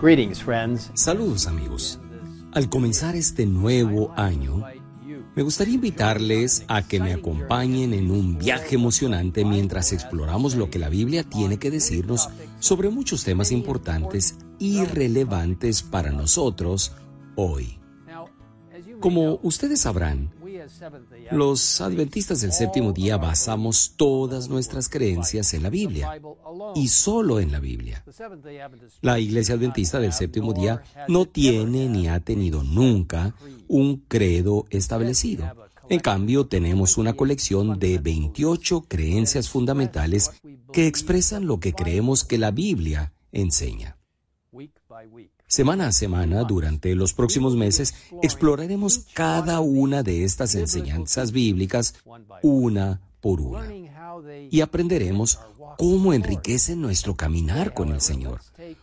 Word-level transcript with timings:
Greetings, 0.00 0.44
friends. 0.44 0.92
Saludos 0.94 1.48
amigos. 1.48 1.98
Al 2.52 2.68
comenzar 2.68 3.16
este 3.16 3.46
nuevo 3.46 4.12
año, 4.16 4.62
me 5.34 5.42
gustaría 5.42 5.74
invitarles 5.74 6.64
a 6.68 6.86
que 6.86 7.00
me 7.00 7.12
acompañen 7.12 7.92
en 7.92 8.12
un 8.12 8.38
viaje 8.38 8.76
emocionante 8.76 9.44
mientras 9.44 9.92
exploramos 9.92 10.54
lo 10.54 10.70
que 10.70 10.78
la 10.78 10.88
Biblia 10.88 11.24
tiene 11.24 11.58
que 11.58 11.72
decirnos 11.72 12.28
sobre 12.60 12.90
muchos 12.90 13.24
temas 13.24 13.50
importantes 13.50 14.36
y 14.60 14.84
relevantes 14.84 15.82
para 15.82 16.12
nosotros 16.12 16.92
hoy. 17.34 17.80
Como 19.00 19.40
ustedes 19.42 19.80
sabrán, 19.80 20.30
los 21.30 21.80
adventistas 21.80 22.40
del 22.40 22.52
séptimo 22.52 22.92
día 22.92 23.16
basamos 23.16 23.94
todas 23.96 24.48
nuestras 24.48 24.88
creencias 24.88 25.54
en 25.54 25.62
la 25.62 25.70
Biblia 25.70 26.20
y 26.74 26.88
solo 26.88 27.40
en 27.40 27.52
la 27.52 27.60
Biblia. 27.60 28.04
La 29.00 29.18
iglesia 29.18 29.54
adventista 29.54 30.00
del 30.00 30.12
séptimo 30.12 30.52
día 30.52 30.82
no 31.08 31.26
tiene 31.26 31.88
ni 31.88 32.08
ha 32.08 32.20
tenido 32.20 32.62
nunca 32.62 33.34
un 33.68 33.98
credo 34.08 34.66
establecido. 34.70 35.44
En 35.90 36.00
cambio, 36.00 36.46
tenemos 36.46 36.98
una 36.98 37.14
colección 37.14 37.78
de 37.78 37.98
28 37.98 38.82
creencias 38.88 39.48
fundamentales 39.48 40.30
que 40.72 40.86
expresan 40.86 41.46
lo 41.46 41.60
que 41.60 41.72
creemos 41.72 42.24
que 42.24 42.36
la 42.36 42.50
Biblia 42.50 43.12
enseña. 43.32 43.96
Semana 45.48 45.86
a 45.86 45.92
semana, 45.92 46.44
durante 46.44 46.94
los 46.94 47.14
próximos 47.14 47.56
meses, 47.56 47.94
exploraremos 48.22 49.06
cada 49.14 49.60
una 49.60 50.02
de 50.02 50.24
estas 50.24 50.54
enseñanzas 50.54 51.32
bíblicas 51.32 51.94
una 52.42 53.00
por 53.22 53.40
una 53.40 53.66
y 54.50 54.60
aprenderemos 54.60 55.40
cómo 55.78 56.12
enriquecen 56.12 56.82
nuestro 56.82 57.16
caminar 57.16 57.72
con 57.72 57.92
el 57.92 58.02
Señor. 58.02 58.42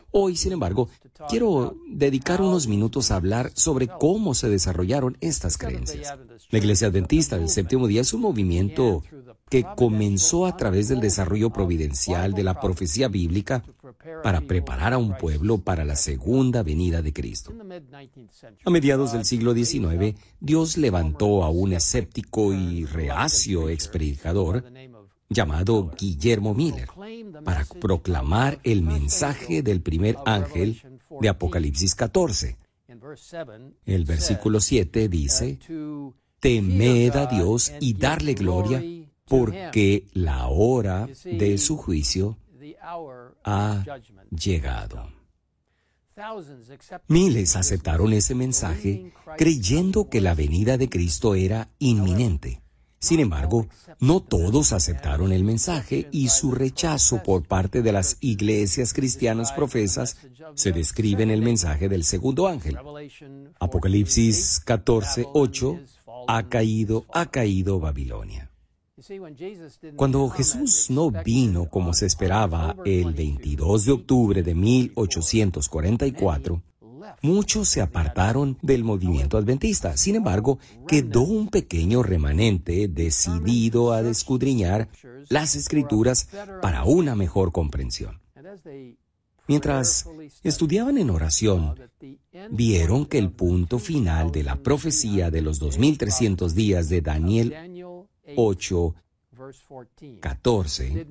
Hoy, 0.10 0.36
sin 0.36 0.54
embargo, 0.54 0.90
quiero 1.30 1.78
dedicar 1.88 2.42
unos 2.42 2.68
minutos 2.68 3.12
a 3.12 3.18
hablar 3.18 3.52
sobre 3.54 3.88
cómo 3.88 4.34
se 4.34 4.50
desarrollaron 4.50 5.18
estas 5.22 5.60
creencias. 5.60 6.18
La 6.50 6.58
Iglesia 6.58 6.88
Adventista 6.88 7.38
del 7.38 7.50
Séptimo 7.50 7.86
Día 7.86 8.02
es 8.02 8.12
un 8.12 8.22
movimiento 8.22 9.04
que 9.50 9.66
comenzó 9.76 10.48
a 10.48 10.58
través 10.58 10.88
del 10.88 11.00
desarrollo 11.00 11.52
providencial 11.52 12.34
de 12.34 12.44
la 12.44 12.60
profecía 12.60 13.08
bíblica 13.08 13.64
para 14.24 14.42
preparar 14.42 14.94
a 14.94 14.98
un 14.98 15.18
pueblo 15.18 15.60
para 15.60 15.86
la 15.86 15.96
segunda 15.96 16.64
venida 16.64 17.02
de 17.02 17.14
Cristo. 17.14 17.54
A 18.66 18.70
mediados 18.70 19.14
del 19.14 19.26
siglo 19.26 19.54
XIX, 19.54 20.18
Dios 20.40 20.78
levantó 20.78 21.44
a 21.44 21.50
un 21.50 21.74
escéptico 21.74 22.54
y 22.54 22.86
reacio 22.86 23.70
expredicador 23.70 24.64
llamado 25.30 25.92
Guillermo 25.98 26.54
Miller 26.54 26.90
para 27.44 27.66
proclamar 27.80 28.60
el 28.64 28.84
mensaje 28.84 29.64
del 29.64 29.82
primer 29.82 30.18
ángel 30.26 30.82
de 31.20 31.30
Apocalipsis 31.30 31.96
14. 31.96 32.58
El 33.86 34.06
versículo 34.06 34.60
7 34.60 35.10
dice, 35.10 35.60
Temed 36.40 37.16
a 37.16 37.26
Dios 37.28 37.74
y 37.80 37.94
darle 37.94 38.34
gloria 38.34 38.84
porque 39.28 40.06
la 40.14 40.48
hora 40.48 41.08
de 41.24 41.58
su 41.58 41.78
juicio 41.78 42.38
ha 43.44 43.84
llegado. 44.32 45.10
Miles 47.08 47.56
aceptaron 47.56 48.14
ese 48.14 48.36
mensaje 48.36 49.12
creyendo 49.38 50.10
que 50.10 50.22
la 50.22 50.34
venida 50.34 50.78
de 50.78 50.90
Cristo 50.90 51.36
era 51.36 51.70
inminente. 51.80 52.62
Sin 53.00 53.20
embargo, 53.20 53.68
no 54.00 54.22
todos 54.22 54.74
aceptaron 54.74 55.32
el 55.32 55.44
mensaje 55.44 56.08
y 56.12 56.30
su 56.30 56.52
rechazo 56.52 57.22
por 57.22 57.44
parte 57.44 57.82
de 57.82 57.92
las 57.92 58.18
iglesias 58.22 58.94
cristianas 58.94 59.52
profesas 59.52 60.18
se 60.56 60.72
describe 60.72 61.22
en 61.22 61.32
el 61.32 61.42
mensaje 61.42 61.88
del 61.90 62.04
segundo 62.04 62.48
ángel. 62.48 62.78
Apocalipsis 63.60 64.60
14, 64.66 65.28
8, 65.34 65.80
ha 66.28 66.50
caído, 66.50 67.06
ha 67.14 67.28
caído 67.28 67.80
Babilonia. 67.80 68.45
Cuando 69.96 70.30
Jesús 70.30 70.90
no 70.90 71.12
vino 71.12 71.70
como 71.70 71.94
se 71.94 72.08
esperaba 72.08 72.76
el 72.86 73.14
22 73.14 73.86
de 73.86 73.92
octubre 73.92 74.42
de 74.42 74.56
1844, 74.56 76.64
muchos 77.22 77.70
se 77.70 77.82
apartaron 77.82 78.58
del 78.62 78.84
movimiento 78.84 79.38
adventista. 79.38 79.96
Sin 79.96 80.16
embargo, 80.16 80.58
quedó 80.88 81.22
un 81.22 81.50
pequeño 81.50 82.02
remanente 82.02 82.88
decidido 82.88 83.94
a 83.94 84.02
descudriñar 84.02 84.90
las 85.30 85.56
escrituras 85.56 86.30
para 86.62 86.84
una 86.84 87.16
mejor 87.16 87.52
comprensión. 87.52 88.20
Mientras 89.48 90.10
estudiaban 90.44 90.98
en 90.98 91.12
oración, 91.12 91.76
vieron 92.50 93.06
que 93.06 93.20
el 93.20 93.32
punto 93.32 93.78
final 93.78 94.32
de 94.32 94.44
la 94.44 94.56
profecía 94.56 95.30
de 95.30 95.42
los 95.42 95.60
2300 95.60 96.56
días 96.56 96.90
de 96.90 97.02
Daniel 97.02 97.75
8, 98.36 98.96
14 100.22 101.08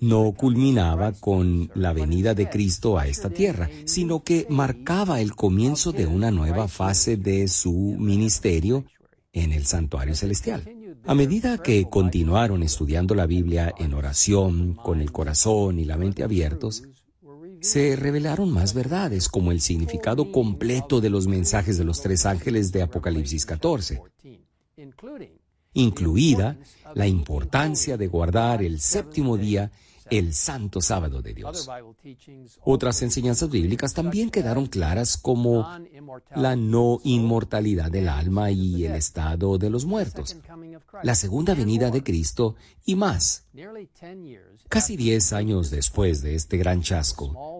no 0.00 0.32
culminaba 0.32 1.12
con 1.12 1.70
la 1.74 1.92
venida 1.92 2.34
de 2.34 2.48
Cristo 2.48 2.98
a 2.98 3.06
esta 3.06 3.30
tierra, 3.30 3.68
sino 3.84 4.22
que 4.24 4.46
marcaba 4.50 5.20
el 5.20 5.34
comienzo 5.34 5.92
de 5.92 6.06
una 6.06 6.30
nueva 6.30 6.68
fase 6.68 7.16
de 7.16 7.46
su 7.48 7.72
ministerio 7.72 8.84
en 9.32 9.52
el 9.52 9.66
santuario 9.66 10.14
celestial. 10.14 10.68
A 11.06 11.14
medida 11.14 11.58
que 11.58 11.88
continuaron 11.88 12.62
estudiando 12.62 13.14
la 13.14 13.26
Biblia 13.26 13.72
en 13.78 13.94
oración, 13.94 14.74
con 14.74 15.00
el 15.00 15.12
corazón 15.12 15.78
y 15.78 15.84
la 15.84 15.96
mente 15.96 16.24
abiertos, 16.24 16.82
se 17.60 17.96
revelaron 17.96 18.52
más 18.52 18.74
verdades 18.74 19.28
como 19.28 19.50
el 19.50 19.60
significado 19.60 20.30
completo 20.30 21.00
de 21.00 21.10
los 21.10 21.26
mensajes 21.26 21.78
de 21.78 21.84
los 21.84 22.02
tres 22.02 22.26
ángeles 22.26 22.72
de 22.72 22.82
Apocalipsis 22.82 23.46
14, 23.46 24.00
incluida 25.74 26.56
la 26.94 27.06
importancia 27.06 27.96
de 27.96 28.08
guardar 28.08 28.62
el 28.62 28.80
séptimo 28.80 29.36
día, 29.36 29.70
el 30.10 30.32
santo 30.32 30.80
sábado 30.80 31.20
de 31.20 31.34
Dios. 31.34 31.68
Otras 32.64 33.02
enseñanzas 33.02 33.50
bíblicas 33.50 33.94
también 33.94 34.30
quedaron 34.30 34.66
claras 34.66 35.16
como 35.16 35.66
la 36.34 36.56
no 36.56 37.00
inmortalidad 37.04 37.90
del 37.90 38.08
alma 38.08 38.50
y 38.50 38.84
el 38.84 38.94
estado 38.94 39.58
de 39.58 39.70
los 39.70 39.84
muertos, 39.84 40.36
la 41.02 41.14
segunda 41.14 41.54
venida 41.54 41.90
de 41.90 42.02
Cristo 42.02 42.56
y 42.84 42.94
más. 42.94 43.44
Casi 44.68 44.96
diez 44.96 45.32
años 45.32 45.70
después 45.70 46.22
de 46.22 46.34
este 46.34 46.56
gran 46.56 46.82
chasco, 46.82 47.57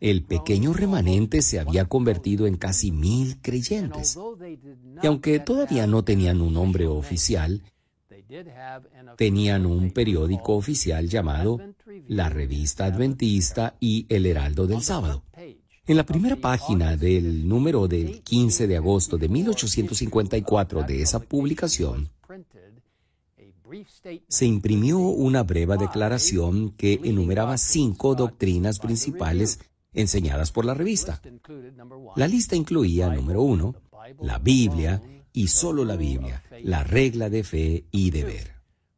el 0.00 0.24
pequeño 0.24 0.72
remanente 0.72 1.42
se 1.42 1.60
había 1.60 1.86
convertido 1.86 2.46
en 2.46 2.56
casi 2.56 2.92
mil 2.92 3.40
creyentes. 3.40 4.18
Y 5.02 5.06
aunque 5.06 5.38
todavía 5.40 5.86
no 5.86 6.04
tenían 6.04 6.40
un 6.40 6.54
nombre 6.54 6.86
oficial, 6.86 7.62
tenían 9.16 9.66
un 9.66 9.90
periódico 9.90 10.54
oficial 10.54 11.08
llamado 11.08 11.60
La 12.08 12.28
Revista 12.28 12.86
Adventista 12.86 13.76
y 13.80 14.06
El 14.08 14.26
Heraldo 14.26 14.66
del 14.66 14.82
Sábado. 14.82 15.22
En 15.88 15.96
la 15.96 16.04
primera 16.04 16.34
página 16.34 16.96
del 16.96 17.46
número 17.46 17.86
del 17.86 18.22
15 18.22 18.66
de 18.66 18.76
agosto 18.76 19.18
de 19.18 19.28
1854 19.28 20.82
de 20.82 21.02
esa 21.02 21.20
publicación, 21.20 22.10
se 24.28 24.46
imprimió 24.46 24.98
una 24.98 25.42
breve 25.42 25.76
declaración 25.76 26.70
que 26.70 27.00
enumeraba 27.04 27.58
cinco 27.58 28.14
doctrinas 28.14 28.78
principales 28.78 29.60
enseñadas 29.92 30.52
por 30.52 30.64
la 30.64 30.74
revista. 30.74 31.20
La 32.16 32.28
lista 32.28 32.54
incluía, 32.56 33.08
número 33.08 33.42
uno, 33.42 33.74
la 34.20 34.38
Biblia 34.38 35.02
y 35.32 35.48
solo 35.48 35.84
la 35.84 35.96
Biblia, 35.96 36.42
la 36.62 36.84
regla 36.84 37.28
de 37.28 37.44
fe 37.44 37.84
y 37.90 38.10
deber. 38.10 38.56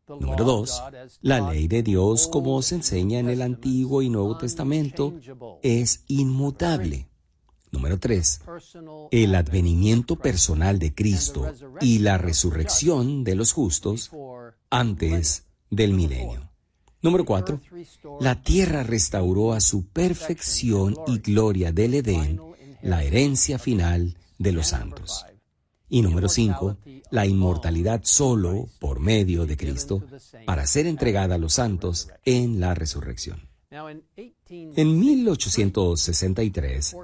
Número 0.09 0.45
dos, 0.45 0.83
la 1.21 1.41
ley 1.51 1.69
de 1.69 1.83
Dios, 1.83 2.29
como 2.29 2.63
se 2.63 2.77
enseña 2.77 3.19
en 3.19 3.29
el 3.29 3.43
Antiguo 3.43 4.01
y 4.03 4.09
Nuevo 4.09 4.39
Testamento, 4.39 5.15
es 5.63 6.05
inmutable. 6.09 7.09
Número 7.71 7.99
tres, 7.99 8.41
el 9.11 9.35
advenimiento 9.35 10.17
personal 10.17 10.79
de 10.79 10.95
Cristo 10.95 11.53
y 11.83 11.99
la 11.99 12.17
resurrección 12.17 13.25
de 13.25 13.35
los 13.35 13.53
justos 13.53 14.11
antes 14.71 15.45
del 15.71 15.95
milenio. 15.95 16.51
Número 17.01 17.25
cuatro, 17.25 17.61
la 18.21 18.43
tierra 18.43 18.83
restauró 18.83 19.53
a 19.53 19.61
su 19.61 19.87
perfección 19.87 20.97
y 21.07 21.19
gloria 21.19 21.71
del 21.73 21.95
Edén, 21.95 22.41
la 22.83 23.05
herencia 23.05 23.59
final 23.59 24.17
de 24.39 24.53
los 24.53 24.69
santos. 24.69 25.25
Y 25.89 26.03
número 26.03 26.29
cinco, 26.29 26.77
la 27.11 27.25
inmortalidad 27.25 28.03
solo 28.05 28.69
por 28.79 29.01
medio 29.01 29.47
de 29.47 29.57
Cristo 29.57 30.05
para 30.45 30.67
ser 30.67 30.87
entregada 30.87 31.37
a 31.37 31.39
los 31.39 31.55
santos 31.55 32.09
en 32.25 32.61
la 32.61 32.75
resurrección. 32.75 33.49
En 33.71 34.99
1863, 34.99 36.97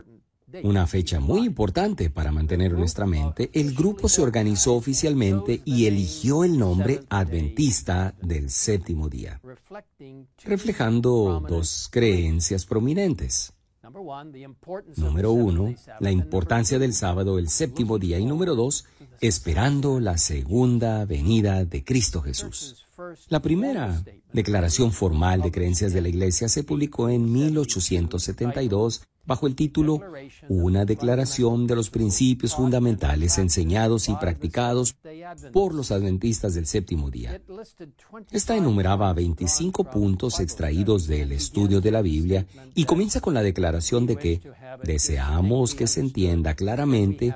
una 0.63 0.87
fecha 0.87 1.21
muy 1.21 1.47
importante 1.47 2.11
para 2.11 2.33
mantener 2.33 2.73
nuestra 2.73 3.07
mente, 3.07 3.51
el 3.53 3.75
grupo 3.75 4.09
se 4.09 4.23
organizó 4.23 4.75
oficialmente 4.75 5.63
y 5.65 5.87
eligió 5.87 6.45
el 6.45 6.59
nombre 6.59 7.01
Adventista 7.09 8.15
del 8.23 8.51
séptimo 8.51 9.09
día, 9.09 9.41
reflejando 10.45 11.45
dos 11.49 11.89
creencias 11.91 12.67
prominentes. 12.67 13.53
Número 14.97 15.33
uno, 15.33 15.75
la 16.01 16.11
importancia 16.11 16.79
del 16.79 16.95
sábado, 16.95 17.39
el 17.39 17.49
séptimo 17.49 17.99
día. 17.99 18.19
Y 18.19 18.25
número 18.25 18.55
dos, 18.55 18.87
esperando 19.21 20.01
la 20.01 20.19
segunda 20.19 21.05
venida 21.05 21.65
de 21.65 21.85
Cristo 21.85 22.23
Jesús. 22.23 22.87
La 23.29 23.43
primera 23.43 24.03
declaración 24.33 24.91
formal 24.93 25.43
de 25.43 25.53
creencias 25.53 25.93
de 25.93 26.01
la 26.01 26.09
Iglesia 26.09 26.49
se 26.49 26.65
publicó 26.65 27.09
en 27.09 27.31
1872 27.31 29.03
bajo 29.27 29.47
el 29.47 29.55
título 29.55 30.01
Una 30.49 30.85
declaración 30.85 31.67
de 31.67 31.77
los 31.77 31.91
principios 31.91 32.55
fundamentales 32.55 33.39
enseñados 33.39 34.09
y 34.09 34.15
practicados 34.17 34.97
por 35.53 35.75
los 35.75 35.91
adventistas 35.91 36.55
del 36.55 36.67
séptimo 36.67 37.11
día. 37.11 37.41
Esta 38.31 38.57
enumeraba 38.57 39.13
25 39.13 39.85
puntos 39.85 40.41
extraídos 40.41 41.07
del 41.07 41.33
estudio 41.33 41.81
de 41.81 41.91
la 41.91 42.03
Biblia 42.03 42.47
y 42.75 42.85
comienza 42.85 43.21
con 43.21 43.35
la 43.35 43.43
declaración 43.43 44.07
de 44.07 44.17
que 44.17 44.41
deseamos 44.83 45.75
que 45.75 45.87
se 45.87 46.01
entienda 46.01 46.55
claramente 46.55 47.35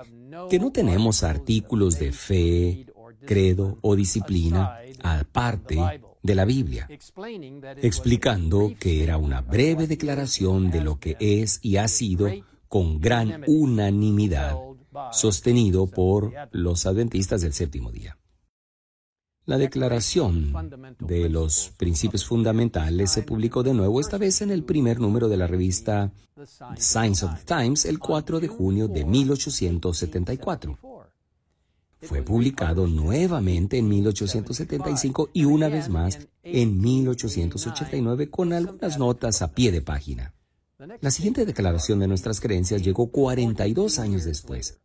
que 0.51 0.59
no 0.59 0.71
tenemos 0.71 1.23
artículos 1.23 1.99
de 1.99 2.13
fe, 2.13 2.87
credo 3.27 3.79
o 3.83 3.97
disciplina 3.97 4.79
aparte 5.03 5.79
de 6.23 6.35
la 6.35 6.45
Biblia, 6.45 6.89
explicando 7.83 8.73
que 8.79 9.03
era 9.03 9.17
una 9.17 9.41
breve 9.41 9.87
declaración 9.87 10.71
de 10.71 10.81
lo 10.83 10.99
que 10.99 11.17
es 11.21 11.61
y 11.63 11.77
ha 11.77 11.89
sido 11.89 12.29
con 12.69 13.01
gran 13.01 13.45
unanimidad 13.47 14.57
sostenido 15.13 15.87
por 15.87 16.33
los 16.53 16.87
adventistas 16.87 17.41
del 17.41 17.53
séptimo 17.53 17.91
día. 17.91 18.19
La 19.47 19.57
declaración 19.57 20.53
de 20.99 21.31
los 21.31 21.73
principios 21.79 22.27
fundamentales 22.27 23.11
se 23.11 23.23
publicó 23.23 23.63
de 23.63 23.73
nuevo 23.73 23.99
esta 23.99 24.19
vez 24.19 24.43
en 24.43 24.51
el 24.51 24.63
primer 24.63 25.01
número 25.01 25.27
de 25.27 25.39
la 25.39 25.47
revista 25.47 26.13
Science 26.77 27.25
of 27.25 27.35
the 27.35 27.45
Times 27.47 27.87
el 27.87 27.99
4 27.99 28.41
de 28.41 28.49
junio 28.49 28.89
de 28.89 29.07
1874. 29.07 30.79
Fue 32.01 32.23
publicado 32.23 32.87
nuevamente 32.87 33.79
en 33.79 33.89
1875 33.89 35.31
y 35.33 35.45
una 35.45 35.69
vez 35.69 35.89
más 35.89 36.19
en 36.43 36.81
1889 36.81 38.31
con 38.31 38.53
algunas 38.53 38.99
notas 38.99 39.43
a 39.43 39.53
pie 39.53 39.73
de 39.73 39.83
página. 39.83 40.33
La 41.01 41.11
siguiente 41.11 41.45
declaración 41.45 41.99
de 41.99 42.07
nuestras 42.07 42.41
creencias 42.41 42.83
llegó 42.83 43.11
42 43.11 43.99
años 43.99 44.25
después. 44.25 44.79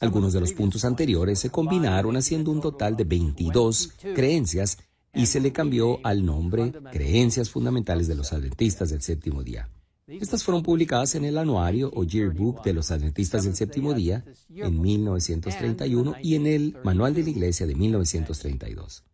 Algunos 0.00 0.32
de 0.32 0.40
los 0.40 0.52
puntos 0.52 0.84
anteriores 0.84 1.38
se 1.38 1.50
combinaron 1.50 2.16
haciendo 2.16 2.50
un 2.50 2.60
total 2.60 2.96
de 2.96 3.04
22 3.04 3.92
creencias 4.14 4.78
y 5.12 5.26
se 5.26 5.40
le 5.40 5.52
cambió 5.52 5.98
al 6.04 6.24
nombre 6.24 6.72
Creencias 6.92 7.50
Fundamentales 7.50 8.08
de 8.08 8.14
los 8.14 8.32
Adventistas 8.32 8.90
del 8.90 9.02
Séptimo 9.02 9.42
Día. 9.42 9.68
Estas 10.08 10.42
fueron 10.42 10.62
publicadas 10.62 11.14
en 11.16 11.26
el 11.26 11.36
anuario 11.36 11.90
o 11.94 12.02
Yearbook 12.02 12.64
de 12.64 12.72
los 12.72 12.90
Adventistas 12.90 13.44
del 13.44 13.54
Séptimo 13.54 13.92
Día 13.92 14.24
en 14.48 14.80
1931 14.80 16.14
y 16.22 16.34
en 16.34 16.46
el 16.46 16.76
Manual 16.82 17.12
de 17.12 17.24
la 17.24 17.28
Iglesia 17.28 17.66
de 17.66 17.74
1932. 17.74 19.04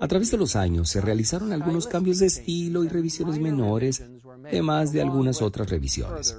A 0.00 0.08
través 0.08 0.30
de 0.30 0.38
los 0.38 0.56
años 0.56 0.88
se 0.88 1.02
realizaron 1.02 1.52
algunos 1.52 1.86
cambios 1.86 2.18
de 2.20 2.26
estilo 2.26 2.82
y 2.82 2.88
revisiones 2.88 3.38
menores, 3.38 4.02
además 4.46 4.92
de 4.92 5.02
algunas 5.02 5.42
otras 5.42 5.68
revisiones. 5.68 6.34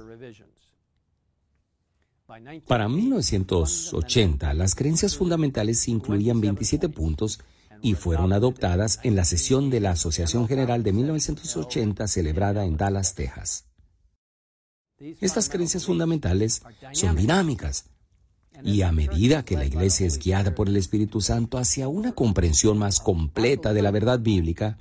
Para 2.66 2.88
1980, 2.88 4.54
las 4.54 4.74
creencias 4.74 5.16
fundamentales 5.16 5.86
incluían 5.86 6.40
27 6.40 6.88
puntos 6.88 7.38
y 7.82 7.94
fueron 7.94 8.32
adoptadas 8.32 9.00
en 9.02 9.16
la 9.16 9.24
sesión 9.24 9.68
de 9.68 9.80
la 9.80 9.90
Asociación 9.90 10.46
General 10.48 10.82
de 10.82 10.92
1980 10.92 12.06
celebrada 12.06 12.64
en 12.64 12.76
Dallas, 12.76 13.14
Texas. 13.14 13.66
Estas 15.20 15.48
creencias 15.48 15.84
fundamentales 15.84 16.62
son 16.92 17.16
dinámicas 17.16 17.86
y 18.62 18.82
a 18.82 18.92
medida 18.92 19.44
que 19.44 19.56
la 19.56 19.64
Iglesia 19.64 20.06
es 20.06 20.18
guiada 20.18 20.54
por 20.54 20.68
el 20.68 20.76
Espíritu 20.76 21.20
Santo 21.20 21.58
hacia 21.58 21.88
una 21.88 22.12
comprensión 22.12 22.78
más 22.78 23.00
completa 23.00 23.72
de 23.72 23.82
la 23.82 23.90
verdad 23.90 24.20
bíblica, 24.20 24.78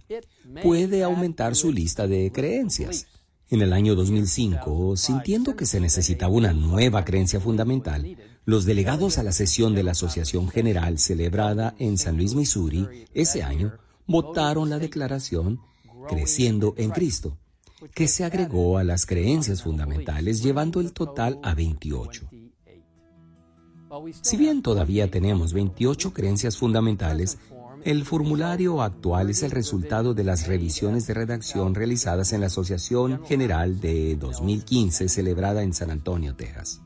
puede 0.61 1.03
aumentar 1.03 1.55
su 1.55 1.71
lista 1.71 2.07
de 2.07 2.31
creencias. 2.31 3.07
En 3.49 3.61
el 3.61 3.73
año 3.73 3.95
2005, 3.95 4.95
sintiendo 4.95 5.57
que 5.57 5.65
se 5.65 5.81
necesitaba 5.81 6.33
una 6.33 6.53
nueva 6.53 7.03
creencia 7.03 7.41
fundamental, 7.41 8.15
los 8.45 8.65
delegados 8.65 9.17
a 9.17 9.23
la 9.23 9.31
sesión 9.31 9.75
de 9.75 9.83
la 9.83 9.91
Asociación 9.91 10.49
General 10.49 10.97
celebrada 10.97 11.75
en 11.77 11.97
San 11.97 12.17
Luis, 12.17 12.33
Missouri, 12.35 12.87
ese 13.13 13.43
año, 13.43 13.73
votaron 14.07 14.69
la 14.69 14.79
declaración 14.79 15.59
Creciendo 16.07 16.73
en 16.77 16.89
Cristo, 16.89 17.37
que 17.93 18.07
se 18.07 18.23
agregó 18.23 18.77
a 18.77 18.83
las 18.83 19.05
creencias 19.05 19.61
fundamentales 19.61 20.41
llevando 20.41 20.81
el 20.81 20.93
total 20.93 21.39
a 21.43 21.53
28. 21.53 22.27
Si 24.21 24.37
bien 24.37 24.61
todavía 24.61 25.11
tenemos 25.11 25.53
28 25.53 26.13
creencias 26.13 26.57
fundamentales, 26.57 27.37
el 27.83 28.05
formulario 28.05 28.81
actual 28.81 29.29
es 29.29 29.43
el 29.43 29.51
resultado 29.51 30.13
de 30.13 30.23
las 30.23 30.47
revisiones 30.47 31.07
de 31.07 31.13
redacción 31.13 31.75
realizadas 31.75 32.31
en 32.31 32.41
la 32.41 32.47
Asociación 32.47 33.23
General 33.25 33.79
de 33.79 34.15
2015 34.15 35.09
celebrada 35.09 35.63
en 35.63 35.73
San 35.73 35.91
Antonio, 35.91 36.35
Texas. 36.35 36.81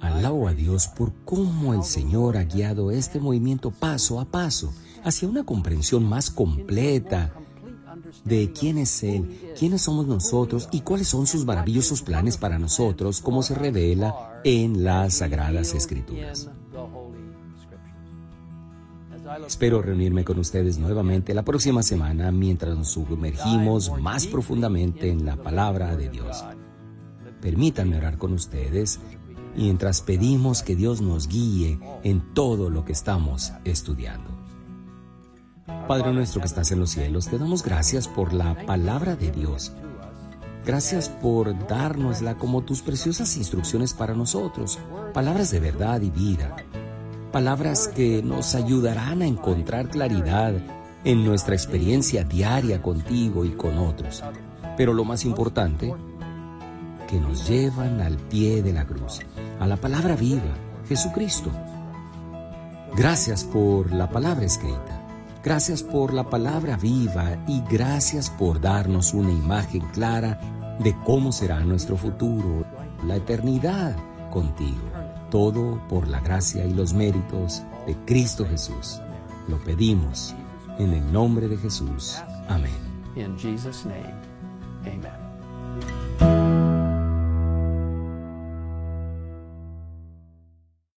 Alabo 0.00 0.48
a 0.48 0.54
Dios 0.54 0.88
por 0.88 1.12
cómo 1.24 1.74
el 1.74 1.84
Señor 1.84 2.36
ha 2.36 2.44
guiado 2.44 2.90
este 2.90 3.20
movimiento 3.20 3.70
paso 3.70 4.18
a 4.20 4.24
paso 4.24 4.72
hacia 5.04 5.28
una 5.28 5.44
comprensión 5.44 6.08
más 6.08 6.30
completa 6.30 7.32
de 8.24 8.52
quién 8.52 8.78
es 8.78 9.02
Él, 9.02 9.54
quiénes 9.58 9.82
somos 9.82 10.06
nosotros 10.06 10.68
y 10.72 10.80
cuáles 10.80 11.08
son 11.08 11.26
sus 11.26 11.44
maravillosos 11.44 12.02
planes 12.02 12.36
para 12.36 12.58
nosotros, 12.58 13.20
como 13.20 13.42
se 13.42 13.54
revela 13.54 14.40
en 14.44 14.84
las 14.84 15.14
Sagradas 15.14 15.74
Escrituras. 15.74 16.50
Espero 19.46 19.80
reunirme 19.80 20.24
con 20.24 20.38
ustedes 20.38 20.78
nuevamente 20.78 21.34
la 21.34 21.44
próxima 21.44 21.82
semana 21.82 22.32
mientras 22.32 22.76
nos 22.76 22.88
sumergimos 22.88 23.92
más 24.00 24.26
profundamente 24.26 25.08
en 25.08 25.24
la 25.24 25.36
palabra 25.36 25.96
de 25.96 26.08
Dios. 26.08 26.44
Permítanme 27.40 27.96
orar 27.96 28.18
con 28.18 28.32
ustedes 28.32 29.00
mientras 29.56 30.02
pedimos 30.02 30.62
que 30.62 30.76
Dios 30.76 31.00
nos 31.00 31.28
guíe 31.28 31.78
en 32.02 32.34
todo 32.34 32.70
lo 32.70 32.84
que 32.84 32.92
estamos 32.92 33.52
estudiando. 33.64 34.30
Padre 35.86 36.12
nuestro 36.12 36.40
que 36.40 36.46
estás 36.46 36.70
en 36.70 36.80
los 36.80 36.90
cielos, 36.90 37.28
te 37.28 37.38
damos 37.38 37.62
gracias 37.62 38.08
por 38.08 38.32
la 38.32 38.54
palabra 38.66 39.16
de 39.16 39.30
Dios. 39.32 39.72
Gracias 40.64 41.08
por 41.08 41.66
dárnosla 41.66 42.36
como 42.36 42.62
tus 42.62 42.82
preciosas 42.82 43.36
instrucciones 43.36 43.94
para 43.94 44.14
nosotros, 44.14 44.78
palabras 45.12 45.50
de 45.50 45.60
verdad 45.60 46.00
y 46.02 46.10
vida, 46.10 46.54
palabras 47.32 47.88
que 47.88 48.22
nos 48.22 48.54
ayudarán 48.54 49.22
a 49.22 49.26
encontrar 49.26 49.88
claridad 49.88 50.54
en 51.04 51.24
nuestra 51.24 51.54
experiencia 51.54 52.24
diaria 52.24 52.82
contigo 52.82 53.44
y 53.44 53.50
con 53.50 53.78
otros. 53.78 54.22
Pero 54.76 54.92
lo 54.92 55.04
más 55.04 55.24
importante, 55.24 55.94
que 57.08 57.18
nos 57.18 57.48
llevan 57.48 58.00
al 58.00 58.16
pie 58.16 58.62
de 58.62 58.72
la 58.72 58.86
cruz, 58.86 59.20
a 59.60 59.66
la 59.66 59.76
palabra 59.76 60.16
viva, 60.16 60.54
Jesucristo. 60.88 61.50
Gracias 62.96 63.44
por 63.44 63.92
la 63.92 64.10
palabra 64.10 64.46
escrita. 64.46 65.06
Gracias 65.44 65.82
por 65.82 66.12
la 66.12 66.28
palabra 66.28 66.76
viva 66.76 67.36
y 67.46 67.62
gracias 67.70 68.30
por 68.30 68.60
darnos 68.60 69.14
una 69.14 69.30
imagen 69.30 69.82
clara 69.92 70.40
de 70.80 70.96
cómo 71.04 71.30
será 71.30 71.60
nuestro 71.60 71.96
futuro, 71.96 72.64
la 73.06 73.16
eternidad 73.16 73.96
contigo. 74.30 74.80
Todo 75.30 75.80
por 75.88 76.08
la 76.08 76.20
gracia 76.20 76.64
y 76.64 76.74
los 76.74 76.92
méritos 76.92 77.62
de 77.86 77.96
Cristo 78.06 78.46
Jesús. 78.46 79.00
Lo 79.46 79.58
pedimos 79.62 80.34
en 80.78 80.94
el 80.94 81.12
nombre 81.12 81.48
de 81.48 81.58
Jesús. 81.58 82.16
Amén. 82.48 82.72